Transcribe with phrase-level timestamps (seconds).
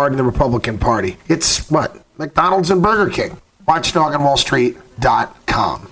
[0.00, 1.18] Party, the Republican Party.
[1.28, 2.02] It's what?
[2.16, 3.36] McDonald's and Burger King.
[3.68, 5.90] WatchdogOnWallStreet.com.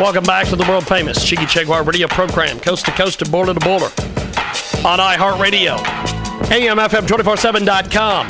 [0.00, 3.52] Welcome back to the world famous Jiggy Jaguar radio program, coast to coast and border
[3.52, 3.86] to border
[4.86, 5.76] on iHeartRadio,
[6.46, 8.28] AMFM247.com,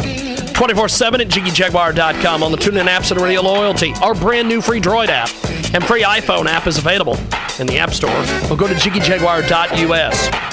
[0.55, 3.93] 24 7 at JiggyJaguar.com on the TuneIn apps and Radio Loyalty.
[4.01, 5.29] Our brand new free Droid app
[5.75, 7.19] and free iPhone app is available
[7.59, 8.19] in the App Store
[8.51, 10.46] or go to JiggyJaguar.us.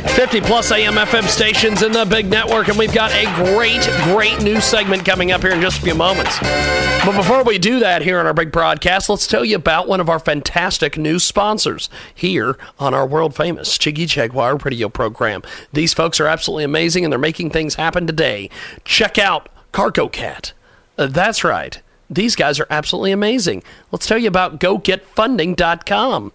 [0.00, 4.42] 50 plus AM FM stations in the big network, and we've got a great, great
[4.42, 6.38] new segment coming up here in just a few moments.
[6.40, 10.00] But before we do that here on our big broadcast, let's tell you about one
[10.00, 15.42] of our fantastic new sponsors here on our world famous Jiggy Jaguar radio program.
[15.72, 18.50] These folks are absolutely amazing, and they're making things happen today.
[18.84, 20.52] Check out Carco Cat.
[20.98, 21.80] Uh, that's right.
[22.10, 23.62] These guys are absolutely amazing.
[23.92, 26.32] Let's tell you about GoGetFunding.com.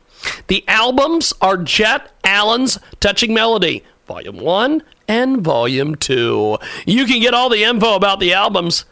[0.47, 6.57] The albums are Jet Allen's Touching Melody, Volume 1 and Volume 2.
[6.85, 8.85] You can get all the info about the albums.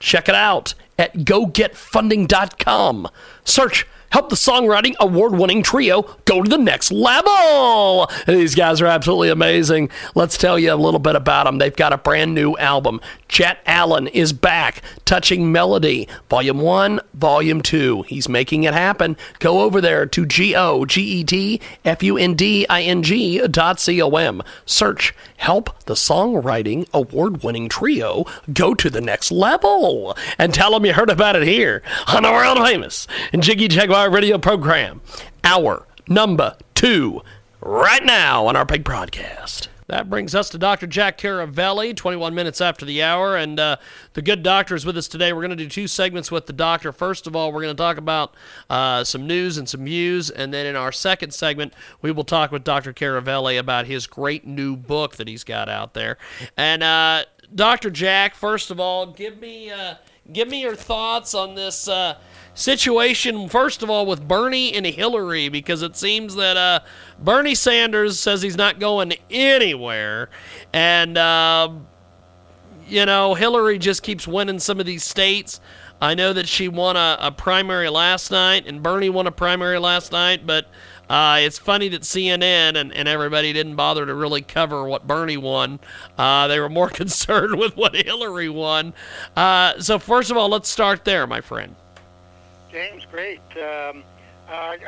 [0.00, 3.08] Check it out at gogetfunding.com.
[3.44, 8.10] Search Help the songwriting award winning trio go to the next level.
[8.26, 9.90] These guys are absolutely amazing.
[10.14, 11.58] Let's tell you a little bit about them.
[11.58, 13.00] They've got a brand new album.
[13.28, 18.02] Jet Allen is back, Touching Melody, Volume 1, Volume 2.
[18.02, 19.16] He's making it happen.
[19.38, 23.02] Go over there to G O G E T F U N D I N
[23.02, 24.42] G dot C O M.
[24.64, 30.16] Search Help the Songwriting Award winning trio go to the next level.
[30.36, 33.97] And tell them you heard about it here on the world famous and Jiggy Jaguar
[34.04, 35.00] radio program.
[35.44, 37.22] Hour number two,
[37.60, 39.68] right now on our big broadcast.
[39.88, 40.86] That brings us to Dr.
[40.86, 43.36] Jack Caravelli, 21 minutes after the hour.
[43.36, 43.76] And uh,
[44.12, 45.32] the good doctor is with us today.
[45.32, 46.92] We're going to do two segments with the doctor.
[46.92, 48.34] First of all, we're going to talk about
[48.68, 50.28] uh, some news and some views.
[50.28, 51.72] And then in our second segment,
[52.02, 52.92] we will talk with Dr.
[52.92, 56.18] Caravelli about his great new book that he's got out there.
[56.54, 57.88] And uh, Dr.
[57.88, 59.94] Jack, first of all, give me, uh,
[60.30, 62.18] give me your thoughts on this uh,
[62.58, 66.80] situation, first of all, with Bernie and Hillary, because it seems that uh,
[67.18, 70.28] Bernie Sanders says he's not going anywhere.
[70.72, 71.70] And, uh,
[72.86, 75.60] you know, Hillary just keeps winning some of these states.
[76.00, 79.78] I know that she won a, a primary last night, and Bernie won a primary
[79.78, 80.66] last night, but.
[81.10, 85.38] Uh, it's funny that CNN and, and everybody didn't bother to really cover what Bernie
[85.38, 85.80] won.
[86.18, 88.92] Uh, they were more concerned with what Hillary won.
[89.34, 91.76] Uh, so, first of all, let's start there, my friend.
[92.78, 93.40] James, great.
[93.56, 94.04] Um,
[94.48, 94.78] uh, I,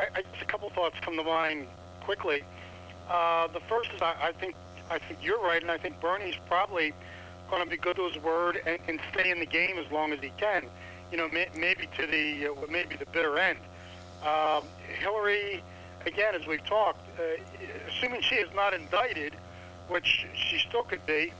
[0.40, 1.66] a couple thoughts come to mind
[2.02, 2.44] quickly.
[3.08, 4.54] Uh, the first is I, I think
[4.88, 6.92] I think you're right, and I think Bernie's probably
[7.50, 10.12] going to be good to his word and, and stay in the game as long
[10.12, 10.66] as he can.
[11.10, 13.58] You know, may, maybe to the uh, maybe the bitter end.
[14.22, 14.62] Um,
[15.00, 15.60] Hillary,
[16.06, 17.42] again, as we've talked, uh,
[17.88, 19.34] assuming she is not indicted,
[19.88, 21.32] which she still could be,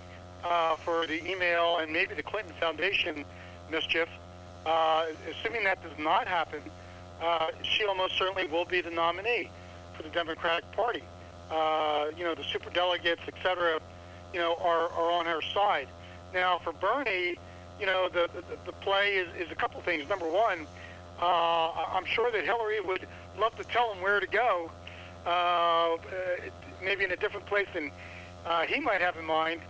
[0.43, 3.25] uh, for the email and maybe the Clinton Foundation
[3.71, 4.09] mischief.
[4.67, 6.61] Uh, assuming that does not happen,
[7.23, 9.51] uh, she almost certainly will be the nominee
[9.95, 11.03] for the Democratic Party.
[11.51, 13.81] Uh, you know, the super delegates, et cetera,
[14.33, 15.89] you know, are, are on her side.
[16.33, 17.37] Now, for Bernie,
[17.81, 20.09] you know, the, the, the play is, is a couple things.
[20.09, 20.67] Number one,
[21.21, 23.07] uh, I'm sure that Hillary would
[23.39, 24.71] love to tell him where to go,
[25.27, 25.97] uh,
[26.85, 27.91] maybe in a different place than
[28.47, 29.61] uh, he might have in mind.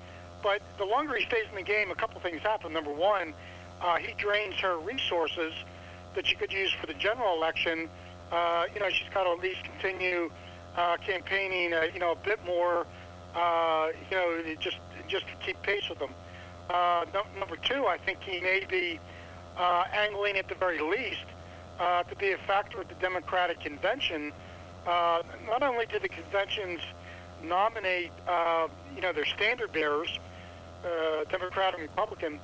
[0.43, 2.73] But the longer he stays in the game, a couple things happen.
[2.73, 3.33] Number one,
[3.81, 5.53] uh, he drains her resources
[6.15, 7.89] that she could use for the general election.
[8.31, 10.31] Uh, you know, she's got to at least continue
[10.77, 12.87] uh, campaigning, uh, you know, a bit more,
[13.35, 14.79] uh, you know, just
[15.09, 16.11] just to keep pace with them.
[16.69, 19.01] Uh, no, number two, I think he may be
[19.57, 21.25] uh, angling at the very least
[21.81, 24.33] uh, to be a factor at the Democratic convention.
[24.87, 26.81] Uh, not only do the conventions
[27.43, 30.19] nominate, uh, you know, their standard bearers,
[30.85, 32.39] uh, Democrat and Republican,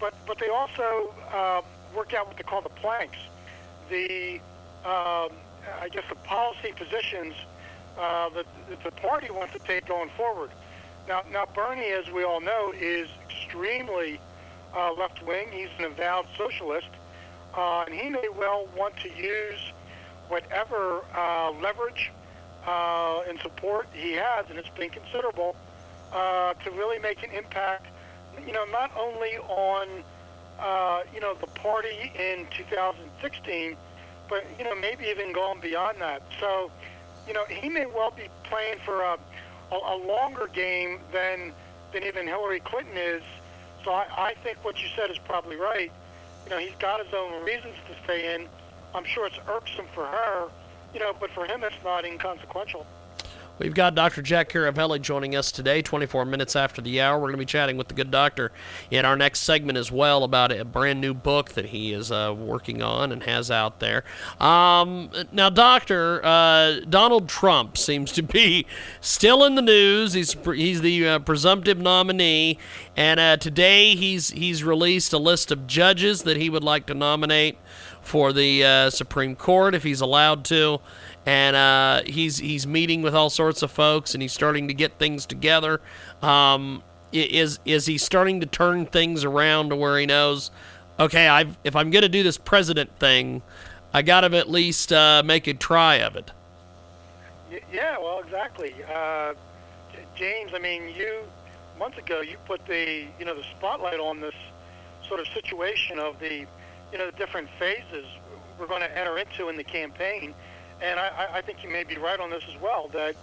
[0.00, 1.14] but but they also
[1.94, 3.18] work out what they call the planks,
[3.90, 4.40] the
[4.84, 5.30] um,
[5.80, 7.34] I guess the policy positions
[7.98, 10.50] uh, that, that the party wants to take going forward.
[11.08, 14.20] Now, now Bernie, as we all know, is extremely
[14.76, 15.48] uh, left wing.
[15.50, 16.88] He's an avowed socialist,
[17.56, 19.72] uh, and he may well want to use
[20.28, 22.12] whatever uh, leverage
[22.66, 25.56] uh, and support he has, and it's been considerable,
[26.12, 27.86] uh, to really make an impact.
[28.46, 29.88] You know, not only on
[30.58, 33.76] uh, you know the party in 2016,
[34.28, 36.22] but you know maybe even going beyond that.
[36.40, 36.70] So,
[37.26, 39.18] you know, he may well be playing for a,
[39.72, 41.52] a, a longer game than
[41.92, 43.22] than even Hillary Clinton is.
[43.84, 45.92] So I, I think what you said is probably right.
[46.44, 48.48] You know, he's got his own reasons to stay in.
[48.94, 50.48] I'm sure it's irksome for her,
[50.94, 52.86] you know, but for him it's not inconsequential.
[53.58, 54.22] We've got Dr.
[54.22, 57.16] Jack Caravelli joining us today, 24 minutes after the hour.
[57.18, 58.52] We're going to be chatting with the good doctor
[58.88, 62.32] in our next segment as well about a brand new book that he is uh,
[62.36, 64.04] working on and has out there.
[64.38, 68.64] Um, now, Doctor, uh, Donald Trump seems to be
[69.00, 70.12] still in the news.
[70.12, 72.58] He's he's the uh, presumptive nominee,
[72.96, 76.94] and uh, today he's he's released a list of judges that he would like to
[76.94, 77.58] nominate
[78.08, 80.80] for the uh, Supreme Court if he's allowed to
[81.28, 84.98] and uh, he's he's meeting with all sorts of folks, and he's starting to get
[84.98, 85.78] things together.
[86.22, 86.82] Um,
[87.12, 90.50] is is he starting to turn things around to where he knows,
[90.98, 93.42] okay, I if I'm going to do this president thing,
[93.92, 96.30] I got to at least uh, make a try of it.
[97.70, 99.34] Yeah, well, exactly, uh,
[100.16, 100.52] James.
[100.54, 101.24] I mean, you
[101.78, 104.34] months ago you put the you know the spotlight on this
[105.06, 106.46] sort of situation of the
[106.92, 108.06] you know the different phases
[108.58, 110.34] we're going to enter into in the campaign
[110.80, 112.88] and I, I think you may be right on this as well.
[112.88, 113.16] That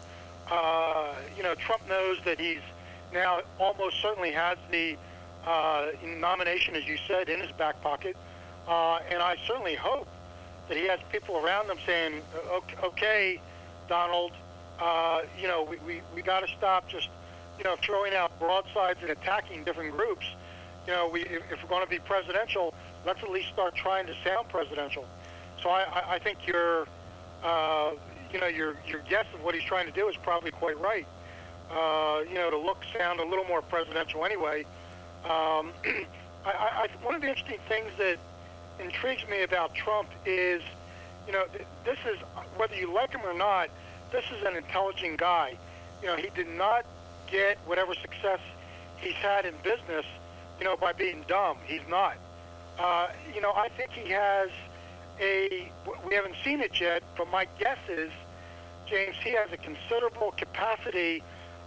[0.51, 2.61] uh, you know, Trump knows that he's
[3.13, 4.97] now almost certainly has the
[5.45, 8.15] uh, nomination, as you said, in his back pocket,
[8.67, 10.07] uh, and I certainly hope
[10.67, 12.21] that he has people around him saying,
[12.83, 13.39] "Okay,
[13.87, 14.33] Donald,
[14.79, 17.09] uh, you know, we we, we got to stop just."
[17.57, 20.25] You know, throwing out broadsides and attacking different groups.
[20.87, 22.73] You know, we, if, if we're going to be presidential,
[23.05, 25.05] let's at least start trying to sound presidential.
[25.61, 26.87] So I, I, I think you're
[27.43, 27.91] uh,
[28.33, 31.07] you know, your your guess of what he's trying to do is probably quite right.
[31.71, 34.65] Uh, you know, to look, sound a little more presidential anyway.
[35.23, 35.71] Um,
[36.45, 38.17] I, I, one of the interesting things that
[38.79, 40.61] intrigues me about Trump is,
[41.25, 41.45] you know,
[41.83, 42.19] this is
[42.57, 43.69] whether you like him or not,
[44.11, 45.57] this is an intelligent guy.
[46.01, 46.85] You know, he did not
[47.31, 48.39] get whatever success
[48.97, 50.05] he's had in business,
[50.59, 51.57] you know, by being dumb.
[51.65, 52.17] He's not.
[52.79, 54.49] Uh, you know, I think he has
[55.19, 55.71] a,
[56.07, 58.11] we haven't seen it yet, but my guess is,
[58.85, 61.23] James, he has a considerable capacity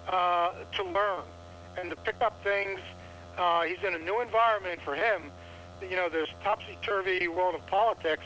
[0.08, 1.23] uh, to learn
[1.79, 2.81] and to pick up things.
[3.37, 5.31] Uh, he's in a new environment for him.
[5.81, 8.25] You know, this topsy-turvy world of politics,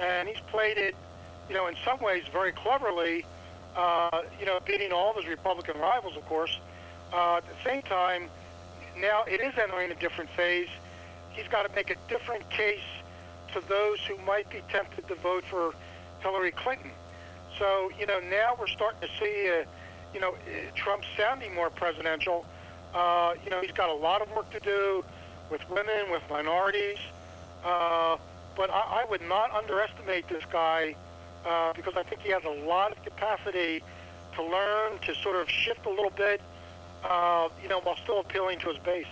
[0.00, 0.96] and he's played it,
[1.48, 3.24] you know, in some ways very cleverly,
[3.76, 6.58] uh, you know, beating all of his Republican rivals, of course.
[7.12, 8.28] Uh, at the same time,
[8.96, 10.68] now it is entering a different phase.
[11.30, 12.80] He's got to make a different case
[13.52, 15.74] to those who might be tempted to vote for
[16.20, 16.90] Hillary Clinton.
[17.58, 19.64] So, you know, now we're starting to see, uh,
[20.14, 20.34] you know,
[20.74, 22.46] Trump sounding more presidential.
[22.94, 25.04] Uh, you know, he's got a lot of work to do
[25.50, 26.98] with women, with minorities.
[27.64, 28.16] Uh,
[28.56, 30.94] but I, I would not underestimate this guy
[31.46, 33.82] uh, because I think he has a lot of capacity
[34.34, 36.40] to learn, to sort of shift a little bit,
[37.04, 39.06] uh, you know, while still appealing to his base.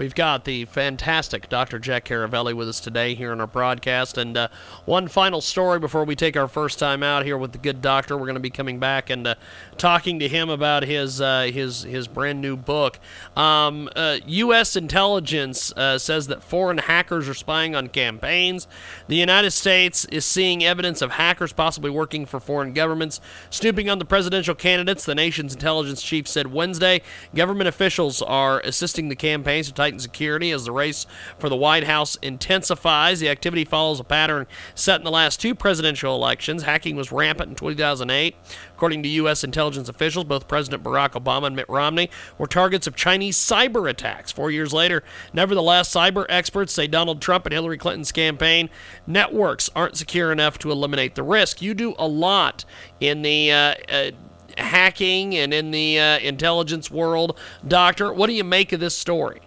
[0.00, 1.78] We've got the fantastic Dr.
[1.78, 4.16] Jack Caravelli with us today here in our broadcast.
[4.16, 4.48] And uh,
[4.86, 8.16] one final story before we take our first time out here with the good doctor.
[8.16, 9.34] We're going to be coming back and uh,
[9.76, 12.98] talking to him about his uh, his his brand new book.
[13.36, 13.90] Um,
[14.24, 14.74] U.S.
[14.74, 18.66] Uh, intelligence uh, says that foreign hackers are spying on campaigns.
[19.06, 23.98] The United States is seeing evidence of hackers possibly working for foreign governments, snooping on
[23.98, 25.04] the presidential candidates.
[25.04, 27.02] The nation's intelligence chief said Wednesday
[27.34, 31.06] government officials are assisting the campaigns to tighten security as the race
[31.38, 33.20] for the White House intensifies.
[33.20, 36.62] The activity follows a pattern set in the last two presidential elections.
[36.62, 38.36] Hacking was rampant in 2008.
[38.74, 39.44] According to U.S.
[39.44, 44.32] intelligence officials, both President Barack Obama and Mitt Romney were targets of Chinese cyber attacks.
[44.32, 48.70] Four years later, nevertheless, cyber experts say Donald Trump and Hillary Clinton's campaign
[49.06, 51.60] networks aren't secure enough to eliminate the risk.
[51.60, 52.64] You do a lot
[53.00, 54.10] in the uh, uh,
[54.56, 57.38] hacking and in the uh, intelligence world.
[57.66, 59.40] Doctor, what do you make of this story?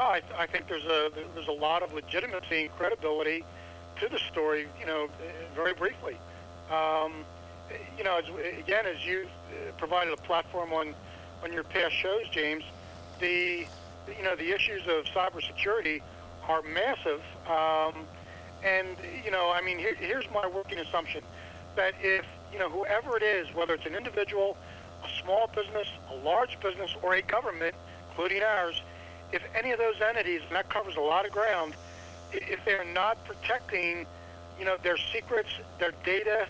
[0.00, 3.44] Well, I, I think there's a there's a lot of legitimacy and credibility
[4.00, 4.66] to the story.
[4.80, 5.08] You know,
[5.54, 6.16] very briefly.
[6.70, 7.12] Um,
[7.98, 8.24] you know, as,
[8.58, 9.26] again, as you
[9.76, 10.94] provided a platform on
[11.44, 12.64] on your past shows, James,
[13.18, 13.66] the
[14.16, 16.00] you know the issues of cybersecurity
[16.48, 17.20] are massive.
[17.46, 18.06] Um,
[18.64, 21.22] and you know, I mean, here, here's my working assumption
[21.76, 24.56] that if you know whoever it is, whether it's an individual,
[25.04, 27.74] a small business, a large business, or a government,
[28.08, 28.80] including ours,
[29.32, 31.74] if any of those entities, and that covers a lot of ground,
[32.32, 34.06] if they're not protecting,
[34.58, 36.46] you know, their secrets, their data,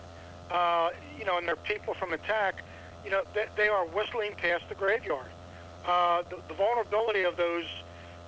[0.51, 2.63] uh, you know, and their people from attack,
[3.03, 5.31] you know, they, they are whistling past the graveyard.
[5.85, 7.65] Uh, the, the vulnerability of those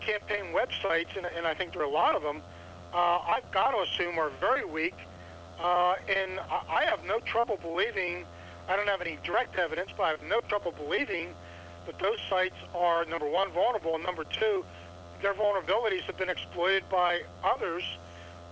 [0.02, 2.42] campaign websites, and, and I think there are a lot of them,
[2.94, 4.96] uh, I've got to assume are very weak.
[5.60, 8.26] Uh, and I, I have no trouble believing,
[8.68, 11.34] I don't have any direct evidence, but I have no trouble believing
[11.86, 14.66] that those sites are, number one, vulnerable, and number two,
[15.22, 17.84] their vulnerabilities have been exploited by others,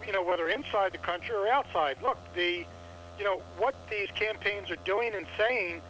[0.06, 1.98] you know, whether inside the country or outside.
[2.02, 2.66] Look, the,
[3.18, 5.82] you know, what these campaigns are doing and saying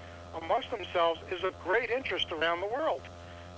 [0.41, 3.01] amongst themselves is of great interest around the world.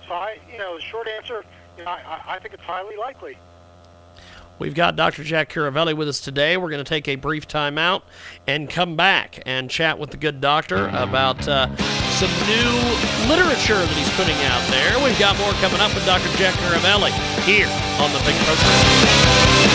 [0.06, 1.44] So I, you know, the short answer,
[1.78, 3.38] you know, I, I think it's highly likely.
[4.58, 5.24] We've got Dr.
[5.24, 6.56] Jack Caravelli with us today.
[6.56, 8.04] We're going to take a brief time out
[8.46, 11.68] and come back and chat with the good doctor about uh,
[12.14, 12.70] some new
[13.26, 15.02] literature that he's putting out there.
[15.02, 16.30] We've got more coming up with Dr.
[16.38, 17.10] Jack Caravelli
[17.42, 17.66] here
[17.98, 19.74] on the Big Program.